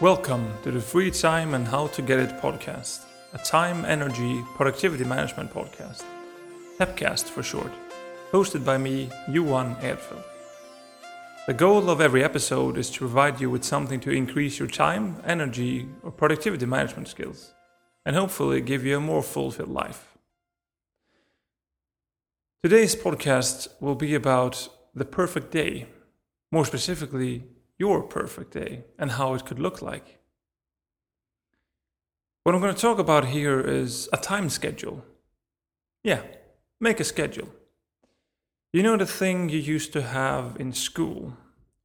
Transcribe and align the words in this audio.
Welcome 0.00 0.52
to 0.62 0.70
the 0.70 0.80
Free 0.80 1.10
Time 1.10 1.54
and 1.54 1.66
How 1.66 1.88
to 1.88 2.02
Get 2.02 2.20
It 2.20 2.40
podcast, 2.40 3.04
a 3.32 3.38
time, 3.38 3.84
energy, 3.84 4.44
productivity 4.54 5.02
management 5.02 5.52
podcast, 5.52 6.04
TEPcast 6.78 7.24
for 7.24 7.42
short, 7.42 7.72
hosted 8.30 8.64
by 8.64 8.78
me, 8.78 9.10
Johan 9.28 9.74
Edfeld. 9.80 10.22
The 11.48 11.54
goal 11.54 11.90
of 11.90 12.00
every 12.00 12.22
episode 12.22 12.78
is 12.78 12.90
to 12.90 13.00
provide 13.00 13.40
you 13.40 13.50
with 13.50 13.64
something 13.64 13.98
to 14.02 14.12
increase 14.12 14.60
your 14.60 14.68
time, 14.68 15.20
energy, 15.26 15.88
or 16.04 16.12
productivity 16.12 16.64
management 16.64 17.08
skills, 17.08 17.52
and 18.06 18.14
hopefully 18.14 18.60
give 18.60 18.86
you 18.86 18.98
a 18.98 19.00
more 19.00 19.24
fulfilled 19.24 19.68
life. 19.68 20.16
Today's 22.62 22.94
podcast 22.94 23.66
will 23.80 23.96
be 23.96 24.14
about 24.14 24.68
the 24.94 25.04
perfect 25.04 25.50
day, 25.50 25.88
more 26.52 26.64
specifically, 26.64 27.48
your 27.78 28.02
perfect 28.02 28.52
day 28.52 28.84
and 28.98 29.12
how 29.12 29.34
it 29.34 29.44
could 29.46 29.58
look 29.58 29.80
like. 29.80 30.18
What 32.42 32.54
I'm 32.54 32.60
going 32.60 32.74
to 32.74 32.80
talk 32.80 32.98
about 32.98 33.26
here 33.26 33.60
is 33.60 34.08
a 34.12 34.16
time 34.16 34.48
schedule. 34.48 35.04
Yeah, 36.02 36.22
make 36.80 36.98
a 36.98 37.04
schedule. 37.04 37.48
You 38.72 38.82
know 38.82 38.96
the 38.96 39.06
thing 39.06 39.48
you 39.48 39.58
used 39.58 39.92
to 39.92 40.02
have 40.02 40.56
in 40.58 40.72
school, 40.72 41.36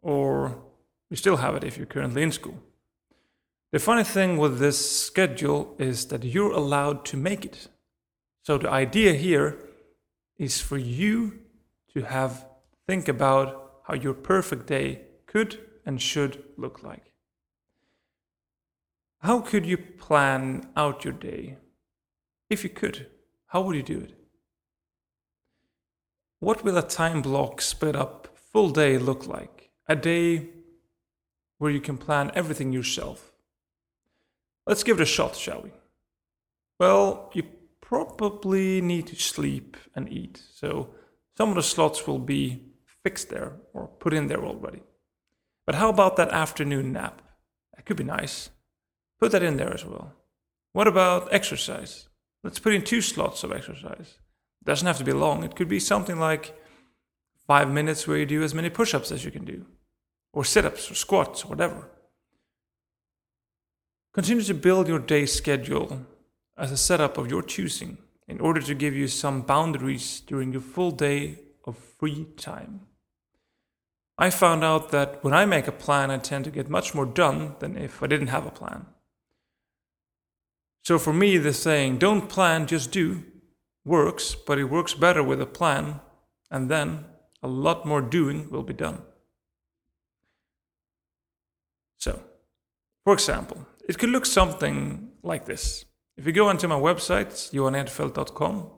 or 0.02 0.64
you 1.10 1.18
still 1.18 1.38
have 1.38 1.56
it 1.56 1.64
if 1.64 1.78
you're 1.78 1.86
currently 1.86 2.24
in 2.24 2.32
school. 2.32 2.58
The 3.72 3.80
funny 3.80 4.04
thing 4.04 4.38
with 4.38 4.60
this 4.60 5.04
schedule 5.06 5.76
is 5.80 6.06
that 6.08 6.24
you're 6.24 6.52
allowed 6.52 7.06
to 7.06 7.18
make 7.18 7.46
it. 7.46 7.68
So 8.44 8.58
the 8.58 8.70
idea 8.70 9.14
here 9.14 9.58
is 10.38 10.62
for 10.62 10.78
you 10.78 11.40
to 11.94 12.04
have 12.04 12.46
think 12.88 13.08
about 13.08 13.82
how 13.88 13.96
your 13.96 14.14
perfect 14.14 14.68
day 14.68 15.02
could 15.26 15.60
and 15.86 16.02
should 16.02 16.44
look 16.58 16.84
like. 16.84 17.14
How 19.20 19.40
could 19.40 19.66
you 19.66 19.78
plan 19.78 20.70
out 20.76 21.06
your 21.06 21.14
day? 21.14 21.58
If 22.50 22.64
you 22.64 22.70
could, 22.70 23.08
how 23.48 23.62
would 23.62 23.76
you 23.76 23.84
do 23.84 24.00
it? 24.00 24.14
What 26.40 26.64
will 26.64 26.78
a 26.78 26.82
time 26.82 27.22
block 27.22 27.62
split 27.62 27.96
up 27.96 28.38
full 28.52 28.70
day 28.70 28.98
look 28.98 29.26
like? 29.28 29.72
A 29.88 29.96
day 29.96 30.50
where 31.58 31.72
you 31.72 31.80
can 31.80 31.98
plan 31.98 32.32
everything 32.36 32.74
yourself. 32.74 33.32
Let's 34.68 34.84
give 34.84 35.00
it 35.00 35.04
a 35.04 35.06
shot, 35.06 35.36
shall 35.36 35.62
we? 35.62 35.72
Well, 36.80 37.32
you 37.34 37.44
probably 37.80 38.82
need 38.82 39.08
to 39.08 39.16
sleep 39.16 39.78
and 39.96 40.12
eat, 40.12 40.42
so 40.54 40.94
some 41.38 41.50
of 41.50 41.56
the 41.56 41.64
slots 41.64 42.06
will 42.06 42.20
be 42.20 42.64
fixed 43.04 43.30
there 43.30 43.54
or 43.74 43.88
put 43.88 44.14
in 44.14 44.28
there 44.28 44.44
already. 44.44 44.82
But 45.66 45.76
how 45.76 45.90
about 45.90 46.18
that 46.18 46.30
afternoon 46.30 46.94
nap? 46.94 47.22
That 47.76 47.86
could 47.86 47.98
be 47.98 48.04
nice. 48.04 48.50
Put 49.20 49.32
that 49.32 49.44
in 49.44 49.58
there 49.58 49.74
as 49.74 49.86
well. 49.86 50.14
What 50.74 50.88
about 50.88 51.34
exercise? 51.34 52.08
Let's 52.44 52.60
put 52.60 52.74
in 52.74 52.84
two 52.84 53.02
slots 53.02 53.44
of 53.44 53.52
exercise. 53.52 54.18
It 54.62 54.66
doesn't 54.66 54.88
have 54.88 54.98
to 54.98 55.04
be 55.04 55.14
long. 55.14 55.44
It 55.44 55.56
could 55.56 55.70
be 55.70 55.80
something 55.80 56.20
like 56.20 56.58
five 57.48 57.70
minutes 57.70 58.08
where 58.08 58.18
you 58.18 58.26
do 58.26 58.44
as 58.44 58.54
many 58.54 58.70
push 58.70 58.94
ups 58.94 59.12
as 59.12 59.24
you 59.24 59.32
can 59.32 59.46
do, 59.46 59.66
or 60.34 60.44
sit 60.44 60.66
ups, 60.66 60.90
or 60.90 60.96
squats, 60.96 61.44
or 61.44 61.50
whatever. 61.50 61.90
Continue 64.14 64.44
to 64.44 64.54
build 64.54 64.88
your 64.88 65.00
day 65.00 65.26
schedule 65.26 66.06
as 66.58 66.72
a 66.72 66.78
setup 66.78 67.18
of 67.18 67.30
your 67.30 67.42
choosing 67.42 67.98
in 68.28 68.40
order 68.40 68.62
to 68.62 68.76
give 68.76 68.96
you 68.96 69.08
some 69.08 69.42
boundaries 69.42 70.22
during 70.22 70.52
your 70.52 70.62
full 70.62 70.92
day 70.92 71.40
of 71.66 71.78
free 71.78 72.28
time. 72.38 72.82
I 74.18 74.30
found 74.30 74.64
out 74.64 74.92
that 74.92 75.24
when 75.24 75.34
I 75.34 75.46
make 75.46 75.68
a 75.68 75.72
plan, 75.72 76.12
I 76.12 76.18
tend 76.18 76.46
to 76.46 76.52
get 76.52 76.70
much 76.70 76.94
more 76.94 77.06
done 77.06 77.56
than 77.60 77.78
if 77.78 78.04
I 78.04 78.08
didn't 78.08 78.28
have 78.28 78.46
a 78.46 78.52
plan. 78.52 78.86
So 80.84 81.00
for 81.00 81.14
me, 81.14 81.38
the 81.38 81.54
saying, 81.54 81.98
don't 81.98 82.30
plan, 82.30 82.68
just 82.68 82.92
do, 82.92 83.24
works, 83.86 84.36
but 84.36 84.60
it 84.60 84.66
works 84.66 84.94
better 84.94 85.24
with 85.24 85.42
a 85.42 85.46
plan, 85.46 86.02
and 86.52 86.70
then 86.70 87.06
a 87.42 87.48
lot 87.48 87.86
more 87.86 88.02
doing 88.02 88.50
will 88.50 88.64
be 88.64 88.74
done. 88.74 89.02
So, 91.98 92.22
for 93.04 93.14
example, 93.14 93.66
it 93.88 93.98
could 93.98 94.10
look 94.10 94.26
something 94.26 95.10
like 95.24 95.46
this. 95.46 95.86
If 96.18 96.28
you 96.28 96.34
go 96.34 96.50
onto 96.50 96.68
my 96.68 96.76
website, 96.76 97.52
johanedfeld.com 97.52 98.70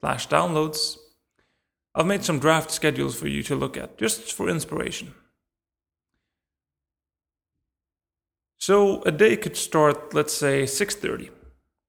slash 0.00 0.28
downloads, 0.28 0.96
I've 1.94 2.06
made 2.06 2.24
some 2.24 2.40
draft 2.40 2.70
schedules 2.70 3.14
for 3.14 3.28
you 3.28 3.42
to 3.44 3.54
look 3.54 3.76
at, 3.76 3.98
just 3.98 4.32
for 4.32 4.48
inspiration. 4.48 5.14
So 8.58 9.02
a 9.02 9.12
day 9.12 9.36
could 9.36 9.56
start, 9.56 10.14
let's 10.14 10.32
say, 10.32 10.64
6:30. 10.66 11.30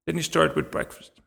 Then 0.06 0.16
you 0.16 0.22
start 0.22 0.54
with 0.54 0.70
breakfast. 0.70 1.20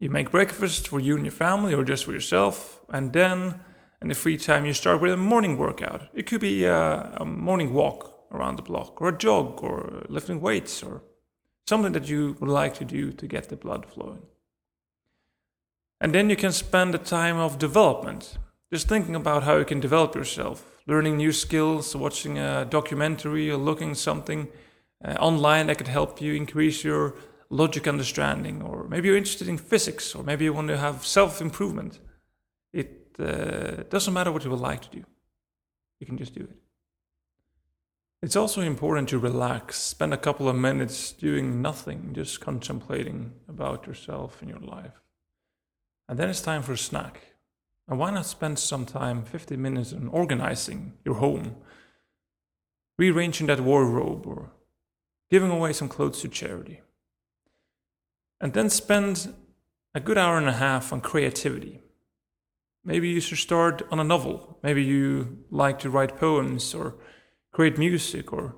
You 0.00 0.10
make 0.10 0.30
breakfast 0.30 0.88
for 0.88 0.98
you 0.98 1.14
and 1.16 1.24
your 1.24 1.32
family, 1.32 1.74
or 1.74 1.84
just 1.84 2.04
for 2.04 2.12
yourself, 2.12 2.80
and 2.88 3.12
then 3.12 3.60
in 4.02 4.08
the 4.08 4.14
free 4.14 4.36
time 4.36 4.66
you 4.66 4.72
start 4.72 5.00
with 5.00 5.12
a 5.12 5.16
morning 5.16 5.56
workout. 5.56 6.08
It 6.12 6.26
could 6.26 6.40
be 6.40 6.64
a, 6.64 7.12
a 7.16 7.24
morning 7.24 7.72
walk 7.72 8.26
around 8.32 8.56
the 8.56 8.62
block, 8.62 9.00
or 9.00 9.08
a 9.08 9.18
jog, 9.18 9.62
or 9.62 10.04
lifting 10.08 10.40
weights, 10.40 10.82
or 10.82 11.02
something 11.68 11.92
that 11.92 12.08
you 12.08 12.36
would 12.40 12.50
like 12.50 12.74
to 12.74 12.84
do 12.84 13.12
to 13.12 13.26
get 13.26 13.48
the 13.48 13.56
blood 13.56 13.86
flowing. 13.86 14.22
And 16.04 16.14
then 16.14 16.28
you 16.28 16.36
can 16.36 16.52
spend 16.52 16.92
the 16.92 16.98
time 16.98 17.38
of 17.38 17.58
development, 17.58 18.36
just 18.70 18.88
thinking 18.88 19.16
about 19.16 19.44
how 19.44 19.56
you 19.56 19.64
can 19.64 19.80
develop 19.80 20.14
yourself, 20.14 20.62
learning 20.86 21.16
new 21.16 21.32
skills, 21.32 21.96
watching 21.96 22.36
a 22.36 22.66
documentary, 22.66 23.50
or 23.50 23.56
looking 23.56 23.94
something 23.94 24.48
uh, 25.02 25.12
online 25.12 25.68
that 25.68 25.78
could 25.78 25.88
help 25.88 26.20
you 26.20 26.34
increase 26.34 26.84
your 26.84 27.14
logic 27.48 27.88
understanding, 27.88 28.60
or 28.60 28.86
maybe 28.86 29.08
you're 29.08 29.16
interested 29.16 29.48
in 29.48 29.56
physics, 29.56 30.14
or 30.14 30.22
maybe 30.22 30.44
you 30.44 30.52
want 30.52 30.68
to 30.68 30.76
have 30.76 31.06
self 31.06 31.40
improvement. 31.40 32.00
It 32.74 33.16
uh, 33.18 33.84
doesn't 33.88 34.12
matter 34.12 34.30
what 34.30 34.44
you 34.44 34.50
would 34.50 34.60
like 34.60 34.82
to 34.82 34.90
do, 34.90 35.04
you 36.00 36.06
can 36.06 36.18
just 36.18 36.34
do 36.34 36.42
it. 36.42 36.56
It's 38.20 38.36
also 38.36 38.60
important 38.60 39.08
to 39.08 39.18
relax, 39.18 39.78
spend 39.78 40.12
a 40.12 40.18
couple 40.18 40.50
of 40.50 40.56
minutes 40.56 41.12
doing 41.12 41.62
nothing, 41.62 42.10
just 42.12 42.42
contemplating 42.42 43.32
about 43.48 43.86
yourself 43.86 44.42
and 44.42 44.50
your 44.50 44.60
life. 44.60 45.00
And 46.08 46.18
then 46.18 46.28
it's 46.28 46.40
time 46.40 46.62
for 46.62 46.72
a 46.72 46.78
snack. 46.78 47.20
And 47.88 47.98
why 47.98 48.10
not 48.10 48.26
spend 48.26 48.58
some 48.58 48.86
time, 48.86 49.24
50 49.24 49.56
minutes, 49.56 49.92
on 49.92 50.08
organizing 50.08 50.94
your 51.04 51.16
home, 51.16 51.56
rearranging 52.98 53.46
that 53.48 53.60
wardrobe, 53.60 54.26
or 54.26 54.50
giving 55.30 55.50
away 55.50 55.72
some 55.72 55.88
clothes 55.88 56.20
to 56.22 56.28
charity? 56.28 56.80
And 58.40 58.52
then 58.52 58.70
spend 58.70 59.34
a 59.94 60.00
good 60.00 60.18
hour 60.18 60.38
and 60.38 60.48
a 60.48 60.52
half 60.52 60.92
on 60.92 61.00
creativity. 61.00 61.80
Maybe 62.84 63.08
you 63.08 63.20
should 63.20 63.38
start 63.38 63.82
on 63.90 64.00
a 64.00 64.04
novel. 64.04 64.58
Maybe 64.62 64.82
you 64.82 65.44
like 65.50 65.78
to 65.80 65.90
write 65.90 66.18
poems 66.18 66.74
or 66.74 66.96
create 67.52 67.78
music 67.78 68.32
or 68.32 68.56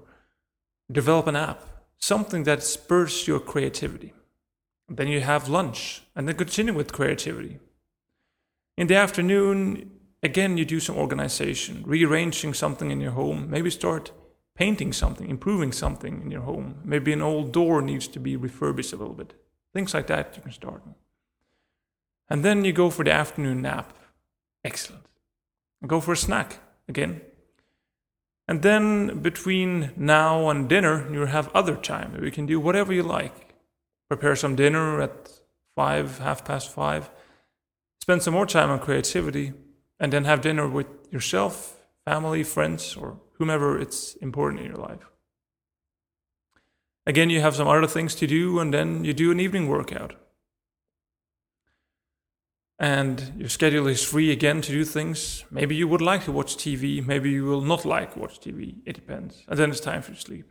develop 0.90 1.26
an 1.26 1.36
app. 1.36 1.62
Something 1.98 2.44
that 2.44 2.62
spurs 2.62 3.28
your 3.28 3.40
creativity. 3.40 4.12
Then 4.88 5.08
you 5.08 5.20
have 5.20 5.48
lunch 5.48 6.02
and 6.14 6.28
then 6.28 6.36
continue 6.36 6.72
with 6.72 6.92
creativity. 6.92 7.58
In 8.76 8.86
the 8.86 8.96
afternoon, 8.96 9.90
again, 10.22 10.56
you 10.56 10.64
do 10.64 10.80
some 10.80 10.96
organization, 10.96 11.82
rearranging 11.86 12.54
something 12.54 12.90
in 12.90 13.00
your 13.00 13.12
home. 13.12 13.50
Maybe 13.50 13.70
start 13.70 14.12
painting 14.54 14.92
something, 14.92 15.28
improving 15.28 15.72
something 15.72 16.22
in 16.22 16.30
your 16.30 16.42
home. 16.42 16.76
Maybe 16.84 17.12
an 17.12 17.22
old 17.22 17.52
door 17.52 17.82
needs 17.82 18.08
to 18.08 18.20
be 18.20 18.36
refurbished 18.36 18.92
a 18.92 18.96
little 18.96 19.14
bit. 19.14 19.34
Things 19.74 19.92
like 19.92 20.06
that 20.06 20.34
you 20.36 20.42
can 20.42 20.52
start. 20.52 20.82
And 22.28 22.44
then 22.44 22.64
you 22.64 22.72
go 22.72 22.90
for 22.90 23.04
the 23.04 23.12
afternoon 23.12 23.62
nap. 23.62 23.92
Excellent. 24.64 25.04
Go 25.86 26.00
for 26.00 26.12
a 26.12 26.16
snack 26.16 26.58
again. 26.88 27.20
And 28.48 28.62
then 28.62 29.20
between 29.20 29.92
now 29.96 30.48
and 30.48 30.68
dinner, 30.68 31.12
you 31.12 31.26
have 31.26 31.54
other 31.54 31.76
time. 31.76 32.18
You 32.22 32.30
can 32.30 32.46
do 32.46 32.60
whatever 32.60 32.92
you 32.92 33.02
like 33.02 33.45
prepare 34.08 34.36
some 34.36 34.56
dinner 34.56 35.00
at 35.00 35.30
five, 35.74 36.18
half 36.18 36.44
past 36.44 36.72
five, 36.72 37.10
spend 38.00 38.22
some 38.22 38.34
more 38.34 38.46
time 38.46 38.70
on 38.70 38.78
creativity, 38.78 39.52
and 39.98 40.12
then 40.12 40.24
have 40.24 40.40
dinner 40.40 40.68
with 40.68 40.86
yourself, 41.10 41.86
family, 42.04 42.42
friends, 42.42 42.96
or 42.96 43.20
whomever 43.38 43.78
it's 43.78 44.14
important 44.16 44.60
in 44.60 44.66
your 44.66 44.76
life. 44.76 45.10
Again, 47.06 47.30
you 47.30 47.40
have 47.40 47.54
some 47.54 47.68
other 47.68 47.86
things 47.86 48.14
to 48.16 48.26
do, 48.26 48.58
and 48.58 48.74
then 48.74 49.04
you 49.04 49.12
do 49.12 49.30
an 49.30 49.40
evening 49.40 49.68
workout. 49.68 50.14
And 52.78 53.32
your 53.38 53.48
schedule 53.48 53.86
is 53.86 54.04
free 54.04 54.30
again 54.32 54.60
to 54.60 54.72
do 54.72 54.84
things. 54.84 55.44
Maybe 55.50 55.74
you 55.76 55.88
would 55.88 56.02
like 56.02 56.24
to 56.24 56.32
watch 56.32 56.56
TV, 56.56 57.04
maybe 57.04 57.30
you 57.30 57.44
will 57.44 57.62
not 57.62 57.84
like 57.84 58.16
watch 58.16 58.38
TV. 58.40 58.76
It 58.84 58.94
depends. 58.94 59.44
And 59.48 59.58
then 59.58 59.70
it's 59.70 59.80
time 59.80 60.02
for 60.02 60.14
sleep. 60.14 60.50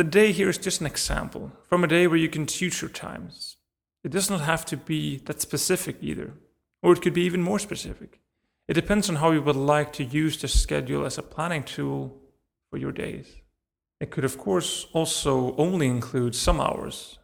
The 0.00 0.04
day 0.04 0.32
here 0.32 0.48
is 0.48 0.56
just 0.56 0.80
an 0.80 0.86
example 0.86 1.52
from 1.68 1.84
a 1.84 1.86
day 1.86 2.06
where 2.06 2.16
you 2.16 2.30
can 2.30 2.46
choose 2.46 2.80
your 2.80 2.88
times. 2.88 3.58
It 4.02 4.10
does 4.10 4.30
not 4.30 4.40
have 4.40 4.64
to 4.64 4.78
be 4.78 5.18
that 5.26 5.42
specific 5.42 5.96
either, 6.00 6.32
or 6.82 6.94
it 6.94 7.02
could 7.02 7.12
be 7.12 7.26
even 7.26 7.42
more 7.42 7.58
specific. 7.58 8.18
It 8.66 8.72
depends 8.72 9.10
on 9.10 9.16
how 9.16 9.30
you 9.32 9.42
would 9.42 9.56
like 9.56 9.92
to 9.92 10.04
use 10.04 10.38
the 10.38 10.48
schedule 10.48 11.04
as 11.04 11.18
a 11.18 11.22
planning 11.22 11.64
tool 11.64 12.16
for 12.70 12.78
your 12.78 12.92
days. 12.92 13.26
It 14.00 14.10
could, 14.10 14.24
of 14.24 14.38
course, 14.38 14.86
also 14.94 15.54
only 15.56 15.88
include 15.88 16.34
some 16.34 16.62
hours. 16.62 17.18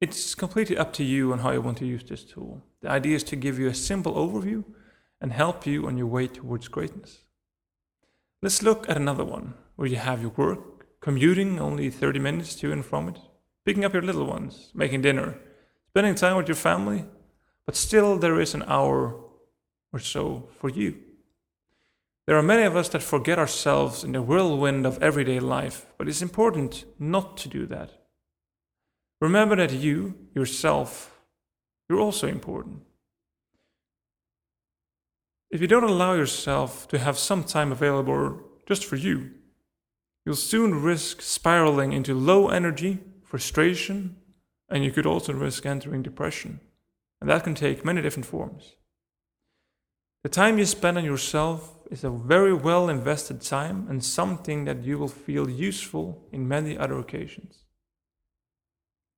It's 0.00 0.34
completely 0.34 0.78
up 0.78 0.94
to 0.94 1.04
you 1.04 1.30
on 1.30 1.40
how 1.40 1.50
you 1.50 1.60
want 1.60 1.76
to 1.76 1.86
use 1.86 2.04
this 2.04 2.24
tool. 2.24 2.62
The 2.80 2.88
idea 2.88 3.16
is 3.16 3.24
to 3.24 3.36
give 3.36 3.58
you 3.58 3.68
a 3.68 3.74
simple 3.74 4.14
overview 4.14 4.64
and 5.20 5.30
help 5.30 5.66
you 5.66 5.86
on 5.86 5.98
your 5.98 6.06
way 6.06 6.26
towards 6.26 6.68
greatness. 6.68 7.18
Let's 8.40 8.62
look 8.62 8.88
at 8.88 8.96
another 8.96 9.26
one 9.26 9.52
where 9.76 9.86
you 9.88 9.96
have 9.96 10.22
your 10.22 10.32
work, 10.38 10.73
commuting 11.04 11.60
only 11.60 11.90
30 11.90 12.18
minutes 12.18 12.54
to 12.54 12.72
and 12.72 12.82
from 12.82 13.10
it, 13.10 13.18
picking 13.66 13.84
up 13.84 13.92
your 13.92 14.00
little 14.00 14.24
ones, 14.24 14.70
making 14.72 15.02
dinner, 15.02 15.38
spending 15.90 16.14
time 16.14 16.34
with 16.34 16.48
your 16.48 16.54
family, 16.54 17.04
but 17.66 17.76
still 17.76 18.16
there 18.16 18.40
is 18.40 18.54
an 18.54 18.64
hour 18.66 19.14
or 19.92 19.98
so 19.98 20.48
for 20.58 20.70
you. 20.70 20.96
There 22.26 22.38
are 22.38 22.42
many 22.42 22.62
of 22.62 22.74
us 22.74 22.88
that 22.88 23.02
forget 23.02 23.38
ourselves 23.38 24.02
in 24.02 24.12
the 24.12 24.22
whirlwind 24.22 24.86
of 24.86 25.02
everyday 25.02 25.40
life, 25.40 25.84
but 25.98 26.08
it's 26.08 26.22
important 26.22 26.86
not 26.98 27.36
to 27.36 27.50
do 27.50 27.66
that. 27.66 27.90
Remember 29.20 29.56
that 29.56 29.72
you, 29.72 30.14
yourself, 30.34 31.20
you're 31.86 32.00
also 32.00 32.26
important. 32.26 32.80
If 35.50 35.60
you 35.60 35.66
don't 35.66 35.84
allow 35.84 36.14
yourself 36.14 36.88
to 36.88 36.98
have 36.98 37.18
some 37.18 37.44
time 37.44 37.72
available 37.72 38.40
just 38.66 38.86
for 38.86 38.96
you, 38.96 39.32
you'll 40.24 40.36
soon 40.36 40.82
risk 40.82 41.22
spiraling 41.22 41.92
into 41.92 42.14
low 42.14 42.48
energy, 42.48 43.00
frustration, 43.22 44.16
and 44.68 44.84
you 44.84 44.90
could 44.90 45.06
also 45.06 45.32
risk 45.32 45.66
entering 45.66 46.02
depression. 46.02 46.60
And 47.20 47.30
that 47.30 47.44
can 47.44 47.54
take 47.54 47.84
many 47.84 48.02
different 48.02 48.26
forms. 48.26 48.76
The 50.22 50.30
time 50.30 50.58
you 50.58 50.64
spend 50.64 50.96
on 50.96 51.04
yourself 51.04 51.74
is 51.90 52.02
a 52.02 52.10
very 52.10 52.54
well 52.54 52.88
invested 52.88 53.42
time 53.42 53.86
and 53.88 54.02
something 54.02 54.64
that 54.64 54.82
you 54.82 54.98
will 54.98 55.08
feel 55.08 55.50
useful 55.50 56.26
in 56.32 56.48
many 56.48 56.78
other 56.78 56.98
occasions. 56.98 57.64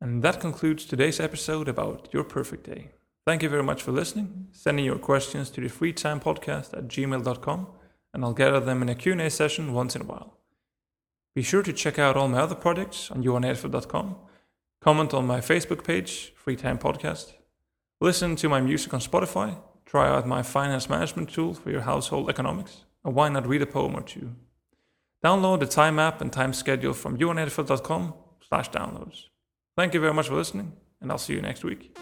And 0.00 0.22
that 0.22 0.40
concludes 0.40 0.84
today's 0.84 1.20
episode 1.20 1.68
about 1.68 2.08
your 2.12 2.24
perfect 2.24 2.64
day. 2.64 2.90
Thank 3.24 3.42
you 3.42 3.48
very 3.48 3.62
much 3.62 3.82
for 3.82 3.92
listening. 3.92 4.48
Send 4.50 4.62
Sending 4.62 4.84
your 4.84 4.98
questions 4.98 5.48
to 5.50 5.60
the 5.60 5.68
freetimepodcast 5.68 6.76
at 6.76 6.88
gmail.com 6.88 7.66
and 8.12 8.24
I'll 8.24 8.32
gather 8.32 8.60
them 8.60 8.82
in 8.82 8.88
a 8.88 8.94
Q&A 8.94 9.30
session 9.30 9.72
once 9.72 9.94
in 9.94 10.02
a 10.02 10.06
while. 10.06 10.35
Be 11.36 11.42
sure 11.42 11.62
to 11.62 11.72
check 11.72 12.00
out 12.00 12.16
all 12.16 12.26
my 12.26 12.40
other 12.40 12.56
projects 12.56 13.12
on 13.12 13.22
johanedfeld.com. 13.22 14.16
Comment 14.80 15.14
on 15.14 15.24
my 15.24 15.40
Facebook 15.40 15.84
page, 15.84 16.32
Freetime 16.44 16.80
Podcast. 16.80 17.34
Listen 18.00 18.34
to 18.36 18.48
my 18.48 18.60
music 18.60 18.92
on 18.92 19.00
Spotify 19.00 19.56
Try 19.86 20.08
out 20.08 20.26
my 20.26 20.42
finance 20.42 20.90
management 20.90 21.30
tool 21.30 21.54
for 21.54 21.70
your 21.70 21.82
household 21.82 22.28
economics, 22.28 22.84
and 23.04 23.14
why 23.14 23.28
not 23.28 23.46
read 23.46 23.62
a 23.62 23.66
poem 23.66 23.96
or 23.96 24.02
two? 24.02 24.34
Download 25.24 25.60
the 25.60 25.66
time 25.66 26.00
app 26.00 26.20
and 26.20 26.32
time 26.32 26.52
schedule 26.52 26.92
from 26.92 27.16
johanedfeld.com 27.16 28.14
slash 28.46 28.70
downloads. 28.70 29.26
Thank 29.76 29.94
you 29.94 30.00
very 30.00 30.12
much 30.12 30.28
for 30.28 30.34
listening, 30.34 30.72
and 31.00 31.12
I'll 31.12 31.18
see 31.18 31.34
you 31.34 31.40
next 31.40 31.64
week. 31.64 31.96